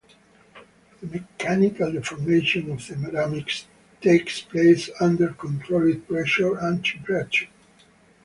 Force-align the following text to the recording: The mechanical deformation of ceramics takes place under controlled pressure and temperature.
The 0.99 1.05
mechanical 1.05 1.91
deformation 1.91 2.71
of 2.71 2.81
ceramics 2.81 3.67
takes 4.01 4.41
place 4.41 4.89
under 4.99 5.29
controlled 5.33 6.07
pressure 6.07 6.57
and 6.57 6.83
temperature. 6.83 7.45